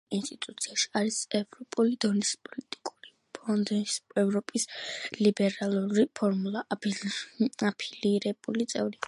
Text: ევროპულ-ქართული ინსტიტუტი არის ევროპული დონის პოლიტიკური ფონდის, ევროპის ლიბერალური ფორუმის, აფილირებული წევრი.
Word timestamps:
ევროპულ-ქართული 0.00 0.54
ინსტიტუტი 0.56 0.98
არის 0.98 1.16
ევროპული 1.38 1.96
დონის 2.04 2.28
პოლიტიკური 2.48 3.10
ფონდის, 3.38 3.96
ევროპის 4.22 4.66
ლიბერალური 5.24 6.04
ფორუმის, 6.20 7.18
აფილირებული 7.70 8.68
წევრი. 8.74 9.02